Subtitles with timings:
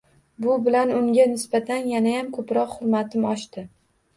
[0.45, 3.69] Bu bilan unga nisbatan yanayam ko‘proq hurmatim oshdi